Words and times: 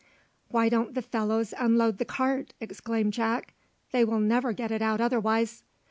"Why 0.47 0.67
don't 0.67 0.95
the 0.95 1.03
fellows 1.03 1.53
unload 1.59 1.99
the 1.99 2.05
cart?" 2.05 2.55
exclaimed 2.59 3.13
Jack; 3.13 3.53
"they 3.91 4.03
will 4.03 4.19
never 4.19 4.51
get 4.51 4.71
it 4.71 4.81
out 4.81 4.99
otherwise." 4.99 5.63